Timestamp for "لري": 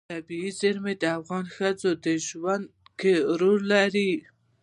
3.73-4.11